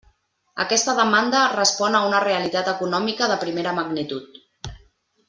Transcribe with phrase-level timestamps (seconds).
[0.63, 4.45] Aquesta demanda respon a una realitat econòmica de primera magnitud.